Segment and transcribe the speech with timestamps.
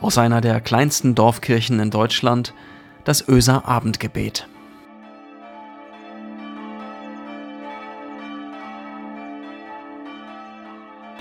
[0.00, 2.54] aus einer der kleinsten Dorfkirchen in Deutschland,
[3.04, 4.48] das Öser Abendgebet.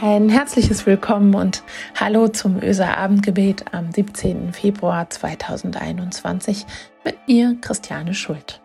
[0.00, 1.62] Ein herzliches Willkommen und
[1.98, 4.52] Hallo zum Öser Abendgebet am 17.
[4.52, 6.66] Februar 2021
[7.04, 8.60] mit mir, Christiane Schuld.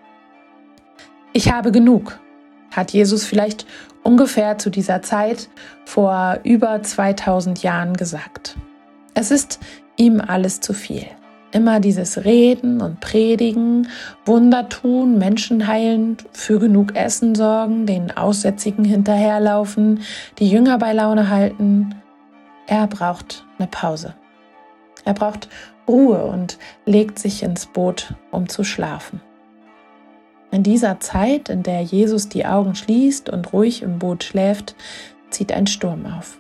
[1.32, 2.20] Ich habe genug,
[2.72, 3.68] hat Jesus vielleicht
[4.04, 5.50] ungefähr zu dieser Zeit
[5.86, 8.58] vor über 2000 Jahren gesagt.
[9.14, 9.60] Es ist
[10.00, 11.06] ihm alles zu viel.
[11.52, 13.88] Immer dieses Reden und Predigen,
[14.26, 20.02] Wunder tun, Menschen heilen, für genug Essen sorgen, den Aussätzigen hinterherlaufen,
[20.38, 21.96] die Jünger bei Laune halten.
[22.68, 24.14] Er braucht eine Pause.
[25.06, 25.50] Er braucht
[25.88, 29.22] Ruhe und legt sich ins Boot, um zu schlafen.
[30.52, 34.76] In dieser Zeit, in der Jesus die Augen schließt und ruhig im Boot schläft,
[35.32, 36.38] zieht ein Sturm auf.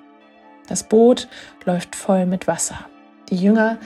[0.67, 1.27] Das Boot
[1.65, 2.77] läuft voll mit Wasser.
[3.29, 3.77] Die Jünger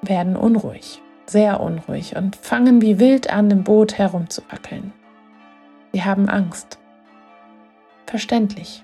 [0.00, 4.92] werden unruhig, sehr unruhig und fangen wie wild an, im Boot herumzuwackeln.
[5.92, 6.78] Sie haben Angst.
[8.06, 8.82] Verständlich.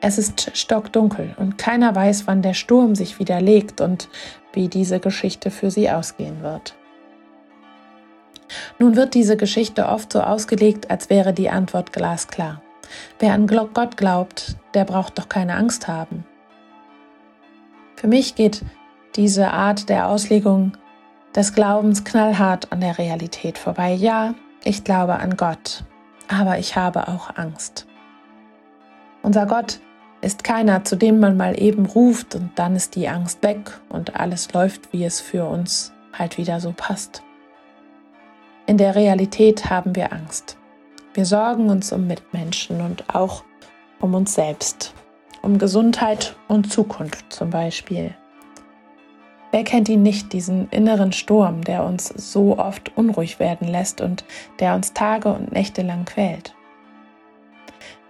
[0.00, 4.08] Es ist stockdunkel und keiner weiß, wann der Sturm sich wieder legt und
[4.52, 6.74] wie diese Geschichte für sie ausgehen wird.
[8.78, 12.60] Nun wird diese Geschichte oft so ausgelegt, als wäre die Antwort glasklar.
[13.18, 16.26] Wer an Gott glaubt, der braucht doch keine Angst haben.
[17.96, 18.62] Für mich geht
[19.16, 20.72] diese Art der Auslegung
[21.34, 23.92] des Glaubens knallhart an der Realität vorbei.
[23.92, 25.84] Ja, ich glaube an Gott,
[26.28, 27.86] aber ich habe auch Angst.
[29.22, 29.80] Unser Gott
[30.20, 34.16] ist keiner, zu dem man mal eben ruft und dann ist die Angst weg und
[34.16, 37.22] alles läuft, wie es für uns halt wieder so passt.
[38.66, 40.56] In der Realität haben wir Angst.
[41.14, 43.44] Wir sorgen uns um Mitmenschen und auch
[44.00, 44.94] um uns selbst,
[45.42, 48.14] um Gesundheit und Zukunft zum Beispiel.
[49.52, 54.24] Wer kennt ihn nicht, diesen inneren Sturm, der uns so oft unruhig werden lässt und
[54.60, 56.54] der uns Tage und Nächte lang quält?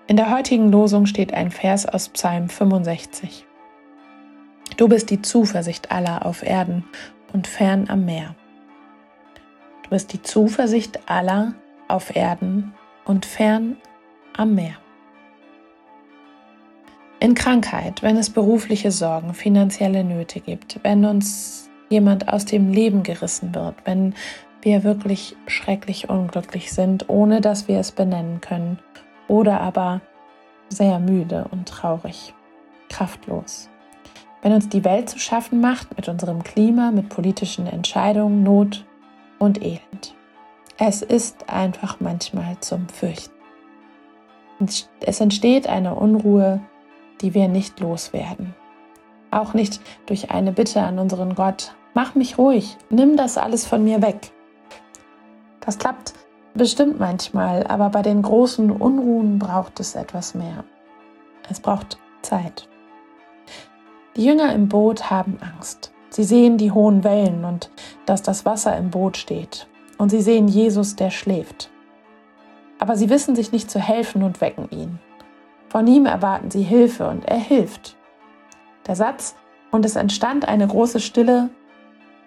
[0.07, 3.45] In der heutigen Losung steht ein Vers aus Psalm 65.
[4.77, 6.85] Du bist die Zuversicht aller auf Erden
[7.33, 8.37] und fern am Meer.
[9.83, 11.55] Du bist die Zuversicht aller
[11.89, 12.73] auf Erden
[13.05, 13.79] und fern
[14.37, 14.77] am Meer.
[17.23, 23.05] In Krankheit, wenn es berufliche Sorgen, finanzielle Nöte gibt, wenn uns jemand aus dem Leben
[23.05, 24.17] gerissen wird, wenn
[24.61, 28.81] wir wirklich schrecklich unglücklich sind, ohne dass wir es benennen können,
[29.29, 30.01] oder aber
[30.69, 32.35] sehr müde und traurig,
[32.89, 33.71] kraftlos.
[34.43, 38.85] Wenn uns die Welt zu schaffen macht mit unserem Klima, mit politischen Entscheidungen, Not
[39.39, 40.17] und Elend.
[40.77, 43.31] Es ist einfach manchmal zum Fürchten.
[45.01, 46.61] Es entsteht eine Unruhe,
[47.21, 48.55] die wir nicht loswerden.
[49.31, 53.85] Auch nicht durch eine Bitte an unseren Gott, mach mich ruhig, nimm das alles von
[53.85, 54.33] mir weg.
[55.61, 56.15] Das klappt
[56.55, 60.65] bestimmt manchmal, aber bei den großen Unruhen braucht es etwas mehr.
[61.49, 62.69] Es braucht Zeit.
[64.17, 65.93] Die Jünger im Boot haben Angst.
[66.11, 67.71] Sie sehen die hohen Wellen und
[68.05, 69.67] dass das Wasser im Boot steht.
[69.97, 71.71] Und sie sehen Jesus, der schläft.
[72.79, 74.99] Aber sie wissen sich nicht zu helfen und wecken ihn.
[75.73, 77.97] Von ihm erwarten sie Hilfe und er hilft.
[78.87, 79.37] Der Satz
[79.71, 81.49] und es entstand eine große Stille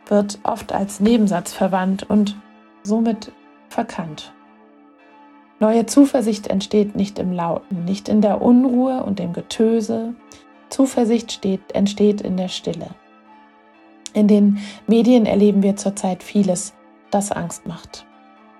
[0.07, 2.35] wird oft als Nebensatz verwandt und
[2.81, 3.31] somit
[3.69, 4.33] verkannt.
[5.59, 10.15] Neue Zuversicht entsteht nicht im Lauten, nicht in der Unruhe und dem Getöse.
[10.69, 12.95] Zuversicht steht, entsteht in der Stille.
[14.13, 14.57] In den
[14.87, 16.73] Medien erleben wir zurzeit vieles,
[17.11, 18.07] das Angst macht.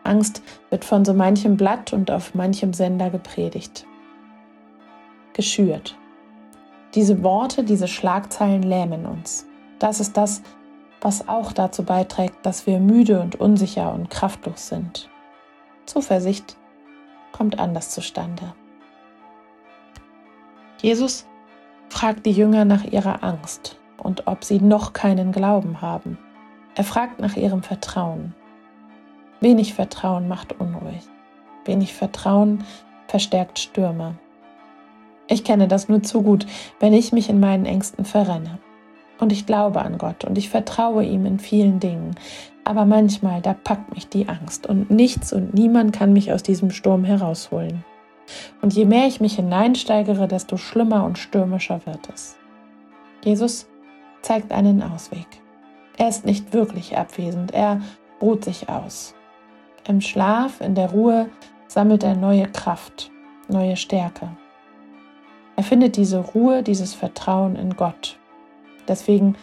[0.04, 3.88] Angst wird von so manchem Blatt und auf manchem Sender gepredigt
[5.36, 5.96] geschürt.
[6.96, 9.46] Diese Worte, diese Schlagzeilen lähmen uns.
[9.78, 10.42] Das ist das,
[11.02, 15.10] was auch dazu beiträgt, dass wir müde und unsicher und kraftlos sind.
[15.86, 16.58] Zuversicht
[17.32, 18.54] kommt anders zustande.
[20.82, 21.28] Jesus
[21.90, 26.18] fragt die Jünger nach ihrer Angst und ob sie noch keinen Glauben haben.
[26.76, 28.34] Er fragt nach ihrem Vertrauen.
[29.42, 31.04] Wenig Vertrauen macht unruhig.
[31.66, 32.64] Wenig Vertrauen
[33.08, 34.18] verstärkt Stürme.
[35.28, 36.46] Ich kenne das nur zu gut,
[36.80, 38.60] wenn ich mich in meinen Ängsten verrenne.
[39.20, 42.16] Und ich glaube an Gott und ich vertraue ihm in vielen Dingen.
[42.64, 46.72] Aber manchmal, da packt mich die Angst und nichts und niemand kann mich aus diesem
[46.72, 47.84] Sturm herausholen.
[48.62, 52.36] Und je mehr ich mich hineinsteigere, desto schlimmer und stürmischer wird es.
[53.24, 53.68] Jesus
[54.22, 55.28] zeigt einen Ausweg.
[55.98, 57.82] Er ist nicht wirklich abwesend, er
[58.22, 59.16] ruht sich aus.
[59.88, 61.30] Im Schlaf, in der Ruhe
[61.68, 63.12] sammelt er neue Kraft,
[63.48, 64.30] neue Stärke.
[65.56, 68.18] Er findet diese Ruhe, dieses Vertrauen in Gott.
[68.88, 69.36] Deswegen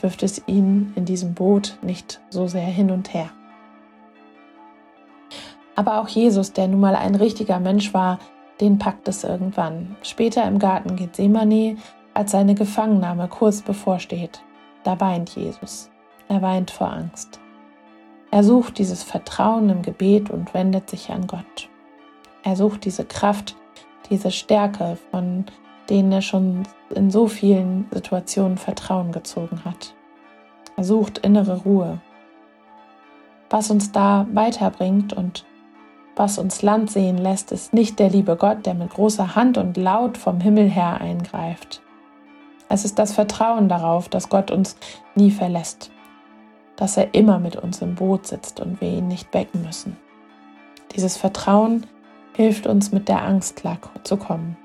[0.00, 3.30] wirft es ihn in diesem Boot nicht so sehr hin und her.
[5.76, 8.18] Aber auch Jesus, der nun mal ein richtiger Mensch war,
[8.60, 9.96] den packt es irgendwann.
[10.02, 11.76] Später im Garten Gethsemane,
[12.14, 14.42] als seine Gefangennahme kurz bevorsteht,
[14.82, 15.90] da weint Jesus.
[16.28, 17.38] Er weint vor Angst.
[18.30, 21.68] Er sucht dieses Vertrauen im Gebet und wendet sich an Gott.
[22.42, 23.56] Er sucht diese Kraft,
[24.10, 25.44] diese Stärke, von
[25.88, 26.64] denen er schon
[26.94, 29.94] in so vielen Situationen Vertrauen gezogen hat.
[30.76, 32.00] Er sucht innere Ruhe.
[33.50, 35.44] Was uns da weiterbringt und
[36.14, 39.76] was uns Land sehen lässt, ist nicht der liebe Gott, der mit großer Hand und
[39.76, 41.80] laut vom Himmel her eingreift.
[42.68, 44.76] Es ist das Vertrauen darauf, dass Gott uns
[45.14, 45.90] nie verlässt,
[46.76, 49.96] dass er immer mit uns im Boot sitzt und wir ihn nicht wecken müssen.
[50.94, 51.86] Dieses Vertrauen
[52.38, 54.56] hilft uns mit der Angst klar zu kommen.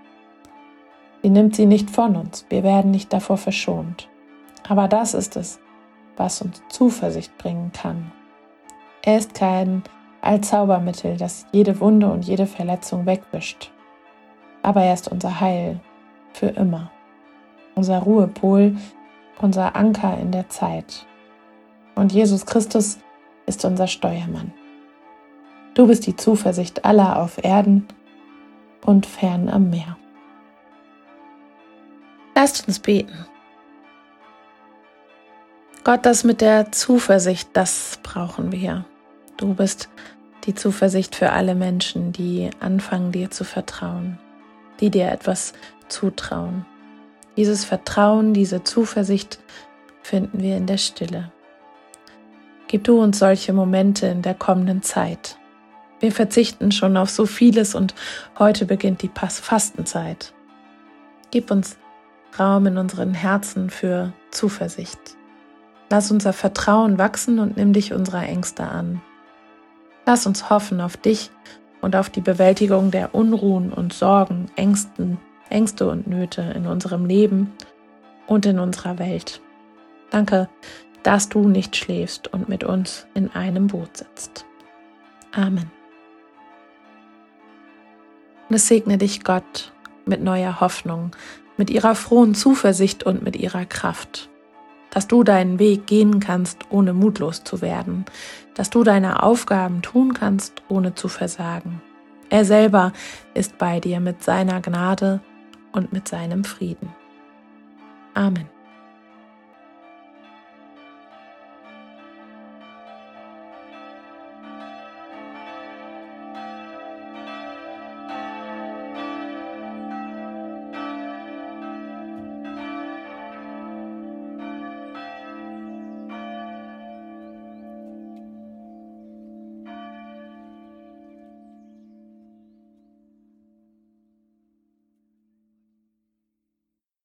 [1.24, 4.10] Sie nimmt sie nicht von uns, wir werden nicht davor verschont.
[4.70, 5.60] Aber das ist es,
[6.16, 8.12] was uns Zuversicht bringen kann.
[9.02, 9.82] Er ist kein
[10.22, 13.72] als Zaubermittel, das jede Wunde und jede Verletzung wegwischt.
[14.62, 15.80] Aber er ist unser Heil
[16.32, 16.92] für immer,
[17.74, 18.76] unser Ruhepol,
[19.42, 21.08] unser Anker in der Zeit.
[21.96, 23.00] Und Jesus Christus
[23.48, 24.54] ist unser Steuermann.
[25.74, 27.88] Du bist die Zuversicht aller auf Erden
[28.86, 29.98] und fern am Meer.
[32.36, 33.26] Lasst uns beten.
[35.84, 38.86] Gott, das mit der Zuversicht, das brauchen wir.
[39.38, 39.90] Du bist
[40.46, 44.20] die Zuversicht für alle Menschen, die anfangen dir zu vertrauen,
[44.80, 45.54] die dir etwas
[45.88, 46.66] zutrauen.
[47.36, 49.40] Dieses Vertrauen, diese Zuversicht
[50.04, 51.32] finden wir in der Stille.
[52.68, 55.38] Gib du uns solche Momente in der kommenden Zeit.
[56.04, 57.96] Wir verzichten schon auf so vieles und
[58.38, 60.34] heute beginnt die Fastenzeit.
[61.32, 61.78] Gib uns
[62.38, 65.00] Raum in unseren Herzen für Zuversicht.
[65.90, 69.02] Lass unser Vertrauen wachsen und nimm dich unserer Ängste an.
[70.06, 71.32] Lass uns hoffen auf dich
[71.80, 75.20] und auf die Bewältigung der Unruhen und Sorgen, Ängsten,
[75.50, 77.54] Ängste und Nöte in unserem Leben
[78.28, 79.40] und in unserer Welt.
[80.10, 80.50] Danke,
[81.04, 84.44] dass du nicht schläfst und mit uns in einem Boot sitzt.
[85.32, 85.72] Amen.
[88.54, 89.74] Und es segne dich Gott
[90.06, 91.10] mit neuer Hoffnung,
[91.58, 94.30] mit ihrer frohen Zuversicht und mit ihrer Kraft
[94.92, 98.06] dass du deinen Weg gehen kannst, ohne mutlos zu werden,
[98.54, 101.82] dass du deine Aufgaben tun kannst, ohne zu versagen.
[102.30, 102.94] Er selber
[103.34, 105.20] ist bei dir mit seiner Gnade
[105.72, 106.94] und mit seinem Frieden.
[108.14, 108.48] Amen.